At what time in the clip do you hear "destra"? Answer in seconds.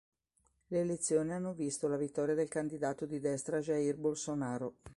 3.19-3.59